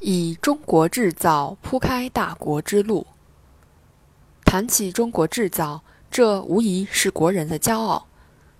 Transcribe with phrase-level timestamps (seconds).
[0.00, 3.06] 以中国制造铺开大国之路。
[4.44, 8.06] 谈起中国制造，这无疑是国人的骄傲。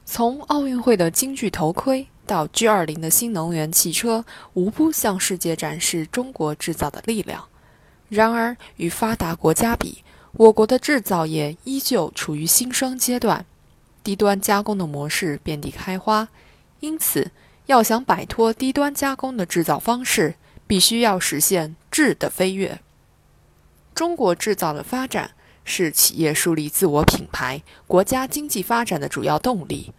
[0.05, 7.49] 从奥运会的京剧头盔到 G20 的新能源汽车，无不向世界展示中国制造的力量。
[8.09, 13.45] 然而，与发达国家比，我国的制造业依旧处于新生阶段，
[14.05, 16.29] 低端加工的模式遍地开花。
[16.81, 17.31] 因此，
[17.67, 20.37] 要想摆脱低端加工的制造方式，
[20.67, 22.81] 必须要实现质的飞跃。
[23.95, 25.31] 中国制造的发展
[25.65, 29.93] 是企业树立自我品牌、国家经济发展的主要动力。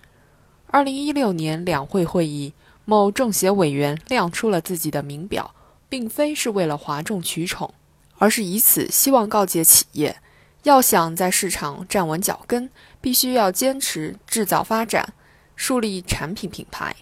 [0.67, 2.53] 二零一六年两会会议，
[2.85, 5.55] 某政协委员亮出了自己的名表，
[5.89, 7.73] 并非是为了哗众取宠，
[8.17, 10.17] 而是以此希望告诫企业，
[10.63, 15.13] 要想在市场站稳脚跟，必须要坚持制造发展，
[15.55, 16.95] 树立产品品牌。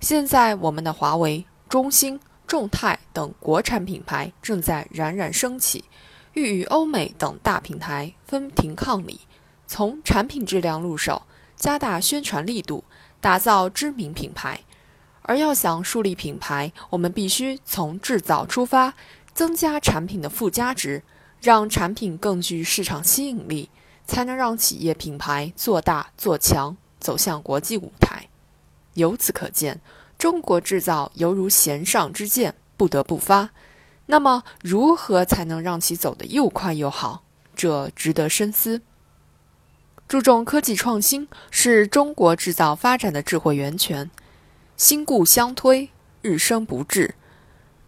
[0.00, 2.18] 现在，我们的华为、中兴。
[2.52, 5.86] 众泰等国产品牌正在冉冉升起，
[6.34, 9.22] 欲与欧美等大品牌分庭抗礼。
[9.66, 11.22] 从产品质量入手，
[11.56, 12.84] 加大宣传力度，
[13.22, 14.60] 打造知名品牌。
[15.22, 18.92] 而要想树立品牌，我们必须从制造出发，
[19.32, 21.02] 增加产品的附加值，
[21.40, 23.70] 让产品更具市场吸引力，
[24.04, 28.28] 才能让企业品牌做大做强，走向国际舞台。
[28.92, 29.80] 由此可见。
[30.22, 33.50] 中国制造犹如弦上之箭，不得不发。
[34.06, 37.24] 那么，如何才能让其走得又快又好？
[37.56, 38.82] 这值得深思。
[40.06, 44.12] 注重科技创新是中国制造发展的智慧源泉，
[44.76, 47.16] 新故相推，日生不滞。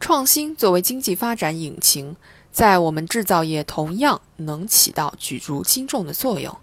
[0.01, 2.17] 创新作为经济发展引擎，
[2.51, 6.59] 在我们制造业同样能起到举足轻重的作用。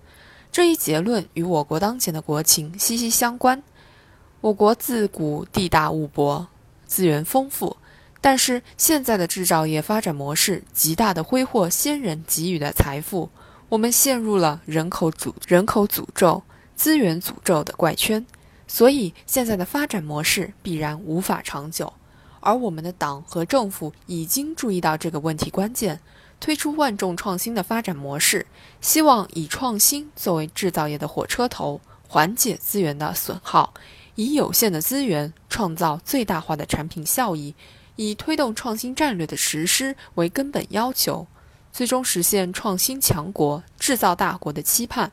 [0.51, 3.63] 这一结论与我国当前的国情息息相关。
[4.41, 6.47] 我国自古地大物博，
[6.87, 7.77] 资源丰富，
[8.19, 13.29] 但是现在的制造业发展模式极大的挥霍先人给予的财富，
[13.69, 16.41] 我们陷入了人口诅人口诅咒、
[16.75, 18.25] 资源诅咒的怪圈，
[18.67, 21.93] 所以现在的发展模式必然无法长久。
[22.39, 25.99] 而我们的党和政府已经注意到这个问题关键，
[26.39, 28.47] 推出万众创新的发展模式，
[28.81, 33.75] 希望以创新作为制造业的火车头，缓解资源的损耗。
[34.21, 37.55] 以有限的资源创造最大化的产品效益，
[37.95, 41.25] 以推动创新战略的实施为根本要求，
[41.73, 45.11] 最终实现创新强国、制造大国的期盼。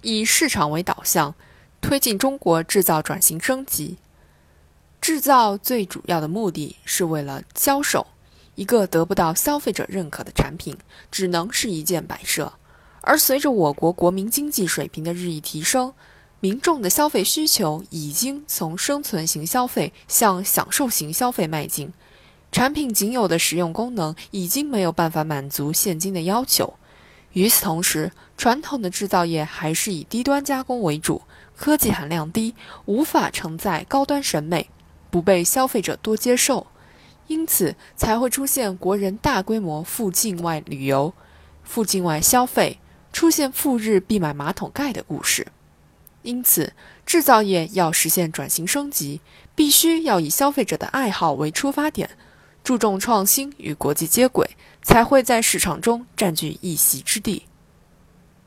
[0.00, 1.34] 以市场为导向，
[1.82, 3.98] 推进中国制造转型升级。
[5.02, 8.06] 制造最主要的目的是为了销售，
[8.54, 10.78] 一个得不到消费者认可的产品，
[11.10, 12.54] 只能是一件摆设。
[13.02, 15.92] 而随着我国国民经济水平的日益提升，
[16.42, 21.92] 民众的消费需求已经从生存型消费向享受型消费迈进，
[22.50, 26.72] 产品仅有的实用功能已经没有办法满足现今的要求。
[27.34, 31.20] 与此同时，传统的制造业还是以低端加工为主，
[31.54, 32.54] 科技含量低，
[32.86, 34.70] 无法承载高端审美，
[35.10, 36.66] 不被消费者多接受，
[37.26, 41.12] 因此才会出现国人大规模赴境外旅游、
[41.62, 42.80] 赴境外消费，
[43.12, 45.46] 出现赴日必买马桶盖的故事。
[46.22, 46.72] 因此，
[47.06, 49.20] 制造业要实现转型升级，
[49.54, 52.10] 必须要以消费者的爱好为出发点，
[52.62, 57.46] 注重创新与国际接轨，才会在市场中占据一席之地。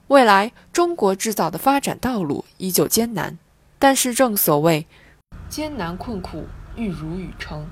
[0.07, 3.39] 未来，中国制造的发展道路依旧艰难，
[3.79, 4.85] 但是正所谓
[5.49, 6.45] “艰难困苦，
[6.75, 7.65] 玉汝于成”，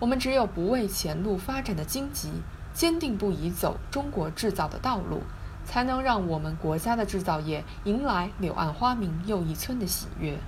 [0.00, 2.30] 我们只有不畏前路发展的荆棘，
[2.72, 5.22] 坚定不移走中国制造的道路。
[5.64, 10.38] 才能让我们国家的制造业迎来“柳暗花明又一村”的喜悦。